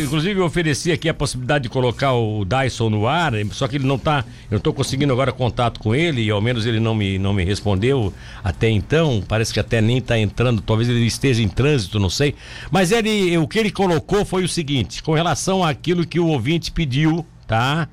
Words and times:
inclusive, 0.00 0.40
eu 0.40 0.44
ofereci 0.44 0.92
aqui 0.92 1.08
a 1.08 1.14
possibilidade 1.14 1.64
de 1.64 1.68
colocar 1.68 2.12
o 2.12 2.44
Dyson 2.44 2.90
no 2.90 3.06
ar, 3.06 3.32
só 3.52 3.66
que 3.66 3.76
ele 3.76 3.86
não 3.86 3.98
tá. 3.98 4.24
Eu 4.50 4.58
estou 4.58 4.72
conseguindo 4.72 5.12
agora 5.12 5.32
contato 5.32 5.80
com 5.80 5.94
ele, 5.94 6.22
e 6.22 6.30
ao 6.30 6.40
menos 6.40 6.66
ele 6.66 6.80
não 6.80 6.94
me, 6.94 7.18
não 7.18 7.32
me 7.32 7.44
respondeu 7.44 8.12
até 8.42 8.68
então. 8.68 9.22
Parece 9.26 9.52
que 9.52 9.60
até 9.60 9.80
nem 9.80 9.98
está 9.98 10.18
entrando, 10.18 10.62
talvez 10.62 10.88
ele 10.88 11.06
esteja 11.06 11.42
em 11.42 11.48
trânsito, 11.48 11.98
não 11.98 12.10
sei. 12.10 12.34
Mas 12.70 12.92
ele, 12.92 13.36
o 13.38 13.48
que 13.48 13.58
ele 13.58 13.70
colocou 13.70 14.24
foi 14.24 14.44
o 14.44 14.48
seguinte: 14.48 15.02
com 15.02 15.14
relação 15.14 15.64
àquilo 15.64 16.06
que 16.06 16.20
o 16.20 16.26
ouvinte 16.26 16.70
pediu, 16.70 17.24
tá? 17.46 17.88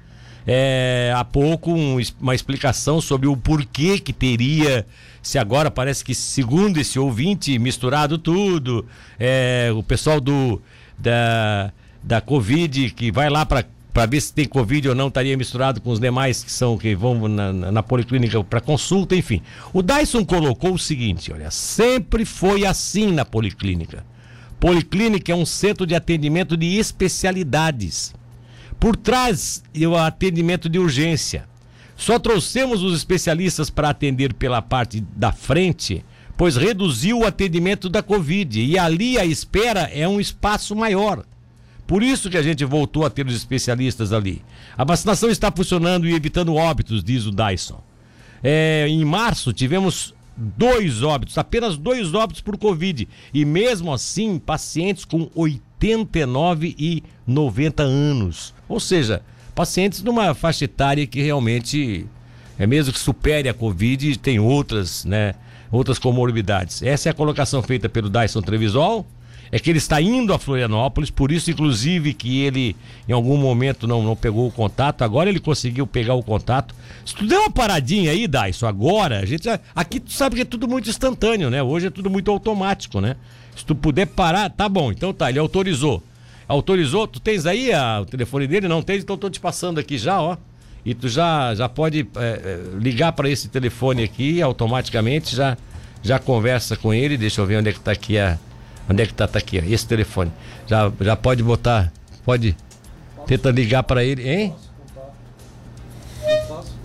É, 0.45 1.13
há 1.15 1.23
pouco 1.23 1.71
um, 1.71 1.97
uma 2.19 2.35
explicação 2.35 2.99
sobre 2.99 3.27
o 3.27 3.37
porquê 3.37 3.97
que 3.97 4.11
teria 4.11 4.85
se 5.21 5.39
agora 5.39 5.71
parece 5.71 6.03
que, 6.03 6.13
segundo 6.13 6.77
esse 6.77 6.99
ouvinte, 6.99 7.57
misturado 7.57 8.17
tudo, 8.17 8.85
é, 9.17 9.71
o 9.73 9.81
pessoal 9.81 10.19
do 10.19 10.61
da, 10.99 11.71
da 12.03 12.19
Covid 12.21 12.91
que 12.91 13.11
vai 13.11 13.29
lá 13.29 13.45
para 13.45 13.65
para 13.93 14.07
ver 14.07 14.21
se 14.21 14.33
tem 14.33 14.47
Covid 14.47 14.89
ou 14.89 14.95
não, 14.95 15.07
estaria 15.07 15.37
misturado 15.37 15.79
com 15.79 15.91
os 15.91 15.99
demais 15.99 16.43
que 16.43 16.51
são 16.51 16.77
que 16.77 16.95
vão 16.95 17.27
na, 17.27 17.53
na, 17.53 17.83
policlínica 17.83 18.43
para 18.43 18.59
consulta, 18.59 19.15
enfim. 19.15 19.39
O 19.71 19.83
Dyson 19.83 20.25
colocou 20.25 20.73
o 20.73 20.79
seguinte: 20.79 21.31
olha, 21.31 21.51
sempre 21.51 22.25
foi 22.25 22.65
assim 22.65 23.11
na 23.11 23.23
policlínica. 23.23 24.03
Policlínica 24.59 25.31
é 25.31 25.35
um 25.35 25.45
centro 25.45 25.85
de 25.85 25.93
atendimento 25.93 26.57
de 26.57 26.77
especialidades. 26.77 28.15
Por 28.79 28.95
trás, 28.95 29.63
o 29.75 29.95
atendimento 29.95 30.67
de 30.67 30.79
urgência. 30.79 31.45
Só 31.95 32.17
trouxemos 32.17 32.81
os 32.81 32.97
especialistas 32.97 33.69
para 33.69 33.89
atender 33.89 34.33
pela 34.33 34.61
parte 34.61 35.01
da 35.15 35.31
frente, 35.31 36.03
pois 36.35 36.55
reduziu 36.55 37.19
o 37.19 37.25
atendimento 37.25 37.87
da 37.87 38.01
Covid 38.01 38.59
e 38.59 38.79
ali 38.79 39.19
a 39.19 39.25
espera 39.25 39.81
é 39.93 40.07
um 40.07 40.19
espaço 40.19 40.75
maior. 40.75 41.23
Por 41.85 42.01
isso 42.01 42.29
que 42.29 42.37
a 42.37 42.41
gente 42.41 42.63
voltou 42.63 43.05
a 43.05 43.09
ter 43.09 43.25
os 43.25 43.35
especialistas 43.35 44.13
ali. 44.13 44.41
A 44.77 44.83
vacinação 44.83 45.29
está 45.29 45.51
funcionando 45.51 46.07
e 46.07 46.13
evitando 46.13 46.55
óbitos, 46.55 47.03
diz 47.03 47.25
o 47.25 47.31
Dyson. 47.31 47.81
É, 48.43 48.85
em 48.87 49.03
março 49.05 49.53
tivemos 49.53 50.13
dois 50.35 51.03
óbitos, 51.03 51.37
apenas 51.37 51.77
dois 51.77 52.13
óbitos 52.13 52.41
por 52.41 52.57
Covid. 52.57 53.07
E 53.33 53.45
mesmo 53.45 53.93
assim, 53.93 54.39
pacientes 54.39 55.05
com 55.05 55.29
89 55.35 56.75
e 56.77 57.03
90 57.27 57.83
anos. 57.83 58.53
Ou 58.67 58.79
seja, 58.79 59.21
pacientes 59.53 60.01
numa 60.01 60.33
faixa 60.33 60.65
etária 60.65 61.05
que 61.05 61.21
realmente 61.21 62.07
é 62.57 62.67
mesmo 62.67 62.93
que 62.93 62.99
supere 62.99 63.49
a 63.49 63.53
Covid, 63.53 64.17
tem 64.19 64.39
outras, 64.39 65.05
né, 65.05 65.33
outras 65.71 65.97
comorbidades. 65.97 66.83
Essa 66.83 67.09
é 67.09 67.11
a 67.11 67.13
colocação 67.13 67.61
feita 67.61 67.89
pelo 67.89 68.09
Dyson 68.09 68.41
Trevisol. 68.41 69.05
É 69.51 69.59
que 69.59 69.69
ele 69.69 69.77
está 69.77 70.01
indo 70.01 70.33
a 70.33 70.39
Florianópolis, 70.39 71.09
por 71.09 71.31
isso, 71.31 71.51
inclusive, 71.51 72.13
que 72.13 72.41
ele 72.41 72.75
em 73.07 73.13
algum 73.13 73.37
momento 73.37 73.87
não, 73.87 74.01
não 74.01 74.15
pegou 74.15 74.47
o 74.47 74.51
contato. 74.51 75.03
Agora 75.03 75.29
ele 75.29 75.39
conseguiu 75.39 75.85
pegar 75.85 76.15
o 76.15 76.23
contato. 76.23 76.73
Se 77.05 77.13
tu 77.13 77.25
der 77.25 77.37
uma 77.37 77.51
paradinha 77.51 78.11
aí, 78.11 78.27
Dyson, 78.27 78.67
agora, 78.67 79.19
a 79.19 79.25
gente. 79.25 79.47
Aqui 79.75 79.99
tu 79.99 80.11
sabe 80.11 80.35
que 80.35 80.41
é 80.41 80.45
tudo 80.45 80.67
muito 80.67 80.89
instantâneo, 80.89 81.49
né? 81.49 81.61
Hoje 81.61 81.87
é 81.87 81.89
tudo 81.89 82.09
muito 82.09 82.31
automático, 82.31 82.99
né? 82.99 83.15
Se 83.55 83.63
tu 83.63 83.75
puder 83.75 84.07
parar, 84.07 84.49
tá 84.49 84.67
bom. 84.67 84.91
Então 84.91 85.13
tá, 85.13 85.29
ele 85.29 85.39
autorizou 85.39 86.01
autorizou? 86.47 87.07
Tu 87.07 87.19
tens 87.19 87.45
aí 87.45 87.71
a, 87.73 88.01
o 88.01 88.05
telefone 88.05 88.47
dele? 88.47 88.67
Não 88.67 88.81
tens? 88.81 89.03
Então 89.03 89.17
tô 89.17 89.29
te 89.29 89.39
passando 89.39 89.79
aqui 89.79 89.97
já, 89.97 90.21
ó. 90.21 90.37
E 90.85 90.93
tu 90.93 91.07
já, 91.07 91.55
já 91.55 91.69
pode 91.69 92.05
é, 92.15 92.59
ligar 92.77 93.13
para 93.13 93.29
esse 93.29 93.47
telefone 93.47 94.03
aqui 94.03 94.41
automaticamente, 94.41 95.33
já, 95.33 95.57
já 96.01 96.19
conversa 96.19 96.75
com 96.75 96.93
ele. 96.93 97.17
Deixa 97.17 97.39
eu 97.41 97.45
ver 97.45 97.57
onde 97.57 97.69
é 97.69 97.73
que 97.73 97.79
tá 97.79 97.91
aqui 97.91 98.17
a. 98.17 98.37
Onde 98.89 99.03
é 99.03 99.05
que 99.05 99.13
tá, 99.13 99.27
tá 99.27 99.39
aqui, 99.39 99.59
ó, 99.59 99.63
esse 99.63 99.87
telefone. 99.87 100.31
Já, 100.67 100.91
já 100.99 101.15
pode 101.15 101.41
botar, 101.41 101.91
pode. 102.25 102.55
Tenta 103.25 103.49
ligar 103.51 103.83
para 103.83 104.03
ele, 104.03 104.29
hein? 104.29 104.53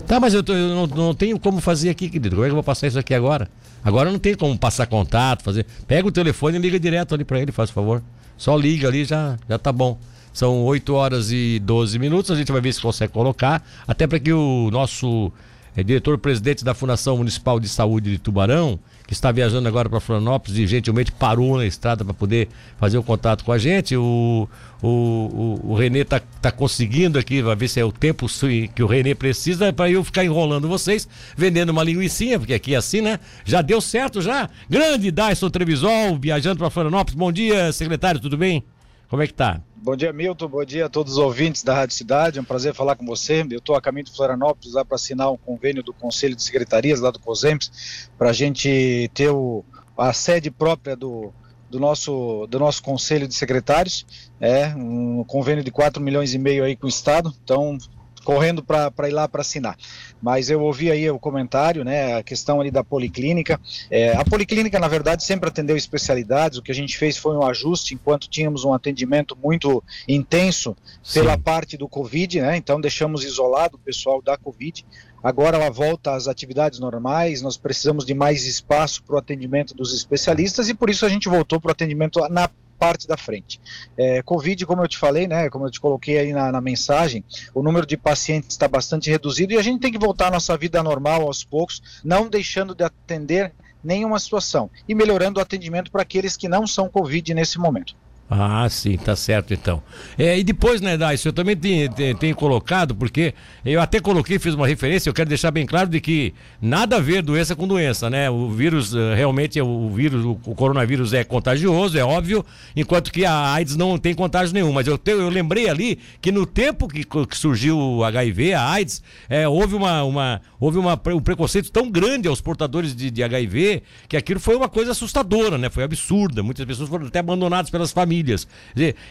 Tá, 0.07 0.19
mas 0.19 0.33
eu, 0.33 0.41
tô, 0.41 0.53
eu 0.53 0.69
não, 0.75 0.87
não, 0.87 1.13
tenho 1.13 1.39
como 1.39 1.59
fazer 1.59 1.89
aqui, 1.89 2.09
querido. 2.09 2.35
Como 2.35 2.43
é 2.43 2.47
que 2.47 2.51
eu 2.51 2.55
vou 2.55 2.63
passar 2.63 2.87
isso 2.87 2.97
aqui 2.97 3.13
agora? 3.13 3.49
Agora 3.83 4.11
não 4.11 4.17
tem 4.19 4.35
como 4.35 4.57
passar 4.57 4.87
contato, 4.87 5.43
fazer. 5.43 5.65
Pega 5.87 6.07
o 6.07 6.11
telefone 6.11 6.57
e 6.57 6.61
liga 6.61 6.79
direto 6.79 7.13
ali 7.13 7.23
para 7.23 7.39
ele, 7.39 7.51
faz 7.51 7.69
favor. 7.69 8.01
Só 8.37 8.55
liga 8.57 8.87
ali, 8.87 9.05
já, 9.05 9.37
já 9.47 9.59
tá 9.59 9.71
bom. 9.71 9.97
São 10.33 10.63
8 10.63 10.93
horas 10.93 11.31
e 11.31 11.59
12 11.59 11.99
minutos, 11.99 12.31
a 12.31 12.35
gente 12.35 12.51
vai 12.51 12.61
ver 12.61 12.73
se 12.73 12.81
consegue 12.81 13.11
colocar, 13.11 13.63
até 13.87 14.07
para 14.07 14.19
que 14.19 14.31
o 14.31 14.69
nosso 14.71 15.31
é, 15.75 15.83
diretor-presidente 15.83 16.63
da 16.63 16.73
Fundação 16.73 17.17
Municipal 17.17 17.59
de 17.59 17.67
Saúde 17.67 18.11
de 18.11 18.17
Tubarão, 18.17 18.79
que 19.07 19.13
está 19.13 19.31
viajando 19.31 19.67
agora 19.67 19.89
para 19.89 19.99
Florianópolis 19.99 20.57
e 20.57 20.67
gentilmente 20.67 21.11
parou 21.11 21.57
na 21.57 21.65
estrada 21.65 22.05
para 22.05 22.13
poder 22.13 22.47
fazer 22.77 22.97
o 22.97 23.03
contato 23.03 23.43
com 23.43 23.51
a 23.51 23.57
gente. 23.57 23.95
O, 23.97 24.47
o, 24.81 24.87
o, 24.87 25.71
o 25.71 25.75
Renê 25.75 26.01
está 26.01 26.19
tá 26.41 26.51
conseguindo 26.51 27.17
aqui, 27.17 27.41
vai 27.41 27.55
ver 27.55 27.67
se 27.67 27.79
é 27.79 27.85
o 27.85 27.91
tempo 27.91 28.27
que 28.73 28.83
o 28.83 28.87
Renê 28.87 29.15
precisa 29.15 29.73
para 29.73 29.89
eu 29.89 30.03
ficar 30.03 30.23
enrolando 30.23 30.67
vocês, 30.67 31.07
vendendo 31.35 31.69
uma 31.69 31.83
linguiçinha, 31.83 32.37
porque 32.37 32.53
aqui 32.53 32.75
é 32.75 32.77
assim, 32.77 33.01
né? 33.01 33.19
Já 33.43 33.61
deu 33.61 33.81
certo 33.81 34.21
já. 34.21 34.49
Grande 34.69 35.11
Dyson 35.11 35.49
Trevisol, 35.49 36.17
viajando 36.19 36.59
para 36.59 36.69
Florianópolis. 36.69 37.17
Bom 37.17 37.31
dia, 37.31 37.71
secretário, 37.71 38.19
tudo 38.19 38.37
bem? 38.37 38.63
Como 39.09 39.23
é 39.23 39.27
que 39.27 39.33
tá? 39.33 39.59
Bom 39.75 39.95
dia, 39.95 40.13
Milton. 40.13 40.47
Bom 40.47 40.63
dia 40.63 40.85
a 40.85 40.89
todos 40.89 41.13
os 41.13 41.17
ouvintes 41.17 41.63
da 41.63 41.73
Rádio 41.73 41.95
Cidade. 41.95 42.37
É 42.37 42.41
um 42.41 42.45
prazer 42.45 42.75
falar 42.75 42.95
com 42.95 43.07
você. 43.07 43.41
Eu 43.49 43.57
estou 43.57 43.75
a 43.75 43.81
caminho 43.81 44.05
de 44.05 44.15
Florianópolis 44.15 44.75
lá 44.75 44.85
para 44.85 44.95
assinar 44.95 45.31
um 45.31 45.37
convênio 45.37 45.81
do 45.81 45.91
Conselho 45.91 46.35
de 46.35 46.43
Secretarias, 46.43 46.99
lá 46.99 47.09
do 47.09 47.17
COSEMPS, 47.17 48.07
para 48.19 48.29
a 48.29 48.33
gente 48.33 49.09
ter 49.15 49.29
o, 49.29 49.65
a 49.97 50.13
sede 50.13 50.51
própria 50.51 50.95
do, 50.95 51.33
do 51.71 51.79
nosso, 51.79 52.45
do 52.51 52.59
nosso 52.59 52.83
Conselho 52.83 53.27
de 53.27 53.33
Secretários. 53.33 54.05
É 54.39 54.67
um 54.75 55.23
convênio 55.23 55.63
de 55.63 55.71
4 55.71 55.99
milhões 55.99 56.35
e 56.35 56.37
meio 56.37 56.63
aí 56.63 56.75
com 56.75 56.85
o 56.85 56.89
Estado. 56.89 57.33
Então, 57.43 57.79
correndo 58.19 58.63
para 58.63 59.07
ir 59.07 59.11
lá 59.11 59.27
para 59.27 59.41
assinar. 59.41 59.77
Mas 60.21 60.49
eu 60.49 60.61
ouvi 60.61 60.91
aí 60.91 61.09
o 61.09 61.19
comentário, 61.19 61.83
né, 61.83 62.17
a 62.17 62.23
questão 62.23 62.59
ali 62.59 62.69
da 62.69 62.83
policlínica. 62.83 63.59
É, 63.89 64.15
a 64.15 64.23
policlínica, 64.23 64.79
na 64.79 64.87
verdade, 64.87 65.23
sempre 65.23 65.49
atendeu 65.49 65.77
especialidades. 65.77 66.57
O 66.57 66.61
que 66.61 66.71
a 66.71 66.75
gente 66.75 66.97
fez 66.97 67.17
foi 67.17 67.35
um 67.35 67.45
ajuste 67.45 67.93
enquanto 67.93 68.29
tínhamos 68.29 68.63
um 68.63 68.73
atendimento 68.73 69.37
muito 69.41 69.83
intenso 70.07 70.75
pela 71.13 71.33
Sim. 71.33 71.41
parte 71.41 71.77
do 71.77 71.87
Covid, 71.87 72.41
né? 72.41 72.57
Então 72.57 72.79
deixamos 72.79 73.23
isolado 73.23 73.77
o 73.77 73.79
pessoal 73.79 74.21
da 74.21 74.37
Covid. 74.37 74.85
Agora 75.21 75.57
ela 75.57 75.69
volta 75.69 76.13
às 76.13 76.27
atividades 76.27 76.79
normais, 76.79 77.41
nós 77.41 77.57
precisamos 77.57 78.05
de 78.05 78.13
mais 78.13 78.45
espaço 78.45 79.03
para 79.03 79.15
o 79.15 79.19
atendimento 79.19 79.75
dos 79.75 79.93
especialistas 79.93 80.69
e 80.69 80.73
por 80.73 80.89
isso 80.89 81.05
a 81.05 81.09
gente 81.09 81.27
voltou 81.27 81.59
para 81.59 81.69
o 81.69 81.71
atendimento 81.71 82.19
na 82.29 82.49
parte 82.79 83.07
da 83.07 83.17
frente. 83.17 83.59
É, 83.97 84.23
Covid, 84.23 84.65
como 84.65 84.81
eu 84.81 84.87
te 84.87 84.97
falei, 84.97 85.27
né, 85.27 85.49
como 85.49 85.67
eu 85.67 85.71
te 85.71 85.79
coloquei 85.79 86.17
aí 86.17 86.33
na, 86.33 86.51
na 86.51 86.61
mensagem, 86.61 87.23
o 87.53 87.61
número 87.61 87.85
de 87.85 87.97
pacientes 87.97 88.51
está 88.51 88.67
bastante 88.67 89.09
reduzido 89.09 89.53
e 89.53 89.57
a 89.57 89.61
gente 89.61 89.81
tem 89.81 89.91
que 89.91 89.99
voltar 89.99 90.27
à 90.27 90.31
nossa 90.31 90.57
vida 90.57 90.81
normal 90.81 91.23
aos 91.23 91.43
poucos, 91.43 92.01
não 92.03 92.29
deixando 92.29 92.73
de 92.73 92.83
atender 92.83 93.53
nenhuma 93.83 94.19
situação 94.19 94.69
e 94.87 94.95
melhorando 94.95 95.39
o 95.39 95.43
atendimento 95.43 95.91
para 95.91 96.01
aqueles 96.01 96.37
que 96.37 96.47
não 96.47 96.65
são 96.65 96.89
Covid 96.89 97.33
nesse 97.33 97.59
momento. 97.59 97.95
Ah, 98.31 98.67
sim, 98.69 98.95
tá 98.95 99.15
certo 99.15 99.55
então. 99.55 99.81
É, 100.15 100.37
e 100.37 100.43
depois, 100.43 100.81
né, 100.81 100.95
Dais, 100.95 101.25
eu 101.25 101.33
também 101.33 101.57
tenho, 101.57 101.91
tenho, 101.91 102.15
tenho, 102.15 102.35
colocado, 102.35 102.93
porque 102.93 103.33
eu 103.65 103.81
até 103.81 103.99
coloquei, 103.99 104.37
fiz 104.37 104.53
uma 104.53 104.67
referência, 104.67 105.09
eu 105.09 105.13
quero 105.15 105.27
deixar 105.27 105.49
bem 105.49 105.65
claro 105.65 105.89
de 105.89 105.99
que 105.99 106.31
nada 106.61 106.97
a 106.97 106.99
ver 106.99 107.23
doença 107.23 107.55
com 107.55 107.67
doença, 107.67 108.07
né? 108.07 108.29
O 108.29 108.47
vírus, 108.51 108.93
eh, 108.93 109.15
realmente, 109.15 109.57
é 109.57 109.63
o 109.63 109.89
vírus, 109.89 110.23
o 110.23 110.35
coronavírus 110.35 111.11
é 111.11 111.23
contagioso, 111.23 111.97
é 111.97 112.03
óbvio, 112.03 112.45
enquanto 112.75 113.11
que 113.11 113.25
a 113.25 113.51
AIDS 113.51 113.75
não 113.75 113.97
tem 113.97 114.13
contágio 114.13 114.53
nenhum. 114.53 114.71
Mas 114.71 114.85
eu, 114.85 114.95
te, 114.95 115.09
eu 115.09 115.29
lembrei 115.29 115.67
ali 115.67 115.97
que 116.21 116.31
no 116.31 116.45
tempo 116.45 116.87
que, 116.87 117.03
que 117.03 117.35
surgiu 117.35 117.79
o 117.79 118.03
HIV, 118.03 118.53
a 118.53 118.69
AIDS, 118.69 119.01
é, 119.27 119.47
houve, 119.47 119.73
uma, 119.73 120.03
uma, 120.03 120.41
houve 120.59 120.77
uma, 120.77 120.93
um 120.93 121.19
preconceito 121.19 121.71
tão 121.71 121.89
grande 121.89 122.27
aos 122.27 122.41
portadores 122.41 122.95
de, 122.95 123.09
de 123.09 123.23
HIV 123.23 123.81
que 124.07 124.15
aquilo 124.15 124.39
foi 124.39 124.55
uma 124.55 124.69
coisa 124.69 124.91
assustadora, 124.91 125.57
né? 125.57 125.67
Foi 125.71 125.83
absurda. 125.83 126.43
Muitas 126.43 126.63
pessoas 126.63 126.89
foram 126.89 127.07
até 127.07 127.17
abandonadas 127.17 127.71
pelas 127.71 127.91
famílias 127.91 128.18
famílias. 128.19 128.47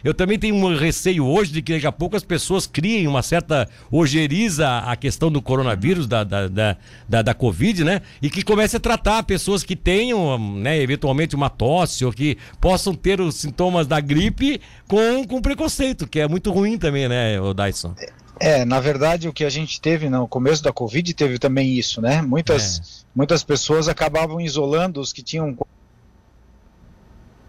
Eu 0.05 0.15
também 0.15 0.39
tenho 0.39 0.55
um 0.55 0.77
receio 0.77 1.27
hoje 1.27 1.53
de 1.53 1.63
que 1.63 1.73
daqui 1.73 1.87
a 1.87 1.93
pouco 1.93 2.17
as 2.17 2.23
pessoas 2.23 2.67
criem 2.67 3.07
uma 3.07 3.23
certa 3.23 3.69
ojeriza 3.91 4.79
a 4.79 4.97
questão 4.97 5.31
do 5.31 5.41
coronavírus, 5.41 6.07
da, 6.07 6.25
da, 6.25 6.49
da, 6.49 6.77
da, 7.09 7.23
da 7.23 7.35
Covid, 7.35 7.85
né? 7.85 8.03
E 8.21 8.31
que 8.31 8.43
comece 8.43 8.77
a 8.77 8.81
tratar 8.81 9.23
pessoas 9.23 9.63
que 9.63 9.75
tenham, 9.75 10.39
né, 10.57 10.81
eventualmente 10.81 11.35
uma 11.35 11.51
tosse 11.51 12.05
ou 12.05 12.13
que 12.13 12.37
possam 12.61 12.95
ter 12.95 13.21
os 13.21 13.35
sintomas 13.37 13.87
da 13.87 14.01
gripe 14.01 14.61
com, 14.87 15.25
com 15.27 15.41
preconceito, 15.41 16.07
que 16.07 16.21
é 16.21 16.29
muito 16.29 16.51
ruim 16.53 16.79
também, 16.79 17.09
né, 17.09 17.41
o 17.41 17.55
Dyson? 17.55 17.95
É, 18.41 18.65
na 18.65 18.79
verdade, 18.79 19.29
o 19.29 19.33
que 19.33 19.45
a 19.45 19.51
gente 19.51 19.81
teve 19.81 20.09
no 20.09 20.29
começo 20.29 20.63
da 20.63 20.73
Covid 20.73 21.13
teve 21.13 21.41
também 21.41 21.77
isso, 21.77 22.01
né? 22.01 22.23
Muitas, 22.23 22.79
é. 22.79 23.07
muitas 23.13 23.43
pessoas 23.43 23.89
acabavam 23.89 24.41
isolando 24.41 25.01
os 25.01 25.13
que 25.13 25.25
tinham 25.25 25.57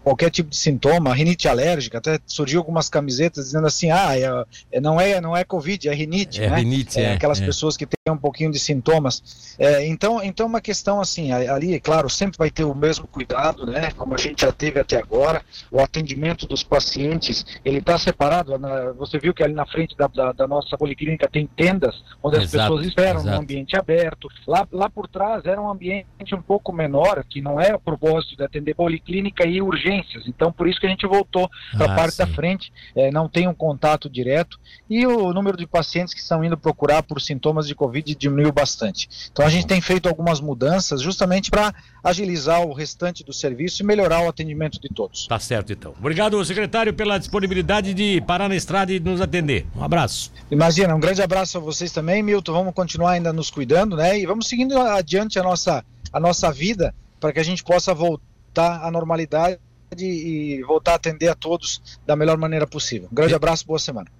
qualquer 0.02 0.30
tipo 0.30 0.50
de 0.50 0.56
sintoma, 0.56 1.14
rinite 1.14 1.48
alérgica, 1.48 1.98
até 1.98 2.18
surgiu 2.26 2.60
algumas 2.60 2.88
camisetas 2.88 3.46
dizendo 3.46 3.66
assim, 3.66 3.90
ah, 3.90 4.16
é, 4.16 4.76
é, 4.76 4.80
não 4.80 5.00
é 5.00 5.20
não 5.20 5.36
é 5.36 5.44
covid, 5.44 5.88
é 5.88 5.94
rinite, 5.94 6.42
é 6.42 6.50
né? 6.50 6.56
rinite, 6.56 7.00
é, 7.00 7.14
aquelas 7.14 7.40
é. 7.40 7.46
pessoas 7.46 7.76
que 7.76 7.86
têm 7.86 8.12
um 8.12 8.16
pouquinho 8.16 8.50
de 8.50 8.58
sintomas. 8.58 9.54
É, 9.58 9.86
então, 9.86 10.22
então 10.22 10.46
uma 10.46 10.60
questão 10.60 11.00
assim, 11.00 11.32
ali, 11.32 11.74
é 11.74 11.80
claro, 11.80 12.08
sempre 12.08 12.38
vai 12.38 12.50
ter 12.50 12.64
o 12.64 12.74
mesmo 12.74 13.06
cuidado, 13.06 13.66
né? 13.66 13.90
Como 13.96 14.14
a 14.14 14.18
gente 14.18 14.42
já 14.42 14.52
teve 14.52 14.80
até 14.80 14.96
agora, 14.96 15.42
o 15.70 15.80
atendimento 15.80 16.46
dos 16.46 16.62
pacientes, 16.62 17.44
ele 17.64 17.78
está 17.78 17.98
separado. 17.98 18.58
Na, 18.58 18.92
você 18.92 19.18
viu 19.18 19.34
que 19.34 19.42
ali 19.42 19.52
na 19.52 19.66
frente 19.66 19.96
da, 19.96 20.06
da, 20.06 20.32
da 20.32 20.48
nossa 20.48 20.76
policlínica 20.76 21.28
tem 21.28 21.46
tendas 21.46 22.02
onde 22.22 22.38
as 22.38 22.44
Exato, 22.44 22.74
pessoas 22.74 22.86
esperam 22.86 23.20
exato. 23.20 23.36
num 23.36 23.42
ambiente 23.42 23.76
aberto. 23.76 24.28
Lá, 24.46 24.66
lá 24.72 24.88
por 24.88 25.08
trás 25.08 25.44
era 25.44 25.60
um 25.60 25.70
ambiente 25.70 26.34
um 26.34 26.42
pouco 26.42 26.72
menor, 26.72 27.24
que 27.28 27.40
não 27.40 27.60
é 27.60 27.74
o 27.74 27.80
propósito 27.80 28.36
de 28.36 28.44
atender 28.44 28.74
policlínica 28.74 29.46
e 29.46 29.60
urgências. 29.90 30.24
Então, 30.26 30.52
por 30.52 30.68
isso 30.68 30.80
que 30.80 30.86
a 30.86 30.88
gente 30.90 31.06
voltou 31.06 31.48
para 31.76 31.86
a 31.86 31.92
Ah, 31.92 31.96
parte 31.96 32.16
da 32.16 32.26
sim. 32.26 32.32
frente, 32.34 32.72
é, 32.94 33.10
não 33.10 33.28
tem 33.28 33.48
um 33.48 33.54
contato 33.54 34.08
direto. 34.08 34.58
E 34.88 35.06
o 35.06 35.32
número 35.32 35.56
de 35.56 35.66
pacientes 35.66 36.14
que 36.14 36.20
estão 36.20 36.44
indo 36.44 36.56
procurar 36.56 37.02
por 37.02 37.20
sintomas 37.20 37.66
de 37.66 37.74
Covid 37.74 38.14
diminuiu 38.14 38.52
bastante. 38.52 39.08
Então, 39.32 39.44
a 39.44 39.48
gente 39.50 39.66
tem 39.66 39.80
feito 39.80 40.08
algumas 40.08 40.40
mudanças 40.40 41.02
justamente 41.02 41.50
para 41.50 41.74
agilizar 42.02 42.62
o 42.62 42.72
restante 42.72 43.24
do 43.24 43.32
serviço 43.32 43.82
e 43.82 43.86
melhorar 43.86 44.22
o 44.24 44.28
atendimento 44.28 44.80
de 44.80 44.88
todos. 44.88 45.26
Tá 45.26 45.38
certo, 45.38 45.72
então. 45.72 45.94
Obrigado, 45.98 46.42
secretário, 46.44 46.94
pela 46.94 47.18
disponibilidade 47.18 47.92
de 47.94 48.20
parar 48.22 48.48
na 48.48 48.56
estrada 48.56 48.92
e 48.92 49.00
nos 49.00 49.20
atender. 49.20 49.66
Um 49.76 49.82
abraço. 49.84 50.32
Imagina, 50.50 50.94
um 50.94 51.00
grande 51.00 51.22
abraço 51.22 51.58
a 51.58 51.60
vocês 51.60 51.92
também, 51.92 52.22
Milton. 52.22 52.52
Vamos 52.52 52.74
continuar 52.74 53.12
ainda 53.12 53.32
nos 53.32 53.50
cuidando, 53.50 53.96
né? 53.96 54.18
E 54.18 54.26
vamos 54.26 54.48
seguindo 54.48 54.78
adiante 54.78 55.38
a 55.38 55.42
nossa, 55.42 55.84
a 56.12 56.20
nossa 56.20 56.50
vida 56.52 56.94
para 57.18 57.32
que 57.32 57.38
a 57.38 57.42
gente 57.42 57.62
possa 57.62 57.92
voltar 57.94 58.82
à 58.84 58.90
normalidade 58.90 59.58
e 59.96 60.62
voltar 60.62 60.92
a 60.92 60.94
atender 60.96 61.28
a 61.28 61.34
todos 61.34 62.00
da 62.06 62.16
melhor 62.16 62.36
maneira 62.36 62.66
possível. 62.66 63.08
Um 63.10 63.14
grande 63.14 63.34
abraço, 63.34 63.66
boa 63.66 63.78
semana. 63.78 64.10